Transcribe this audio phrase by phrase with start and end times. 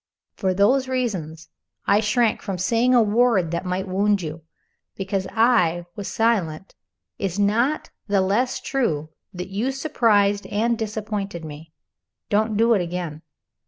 [0.33, 1.49] For those reasons
[1.85, 4.37] I shrank from saying a word that might wound you.
[4.37, 4.41] But,
[4.97, 6.73] because I was silent,
[7.19, 11.71] it is not the less true that you surprised and disappointed me.
[12.31, 13.21] Don't do it again!